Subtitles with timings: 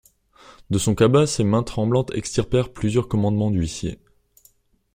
[0.71, 3.99] De son cabas ses mains tremblantes extirpèrent plusieurs commandements d'huissiers.